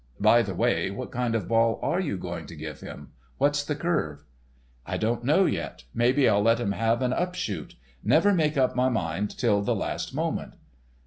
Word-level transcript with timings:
By 0.19 0.41
the 0.41 0.55
way, 0.55 0.89
what 0.89 1.11
kind 1.11 1.35
of 1.35 1.47
ball 1.47 1.79
are 1.83 1.99
you 1.99 2.17
going 2.17 2.47
to 2.47 2.55
give 2.55 2.79
him? 2.81 3.09
What's 3.37 3.63
the 3.63 3.75
curve?" 3.75 4.25
"I 4.83 4.97
don't 4.97 5.23
know 5.23 5.45
yet. 5.45 5.83
Maybe 5.93 6.27
I'll 6.27 6.41
let 6.41 6.59
him 6.59 6.71
have 6.71 7.03
an 7.03 7.13
up 7.13 7.35
shoot. 7.35 7.75
Never 8.03 8.33
make 8.33 8.57
up 8.57 8.75
my 8.75 8.89
mind 8.89 9.37
till 9.37 9.61
the 9.61 9.75
last 9.75 10.11
moment." 10.15 10.55